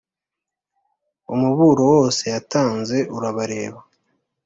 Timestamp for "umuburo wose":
1.33-2.23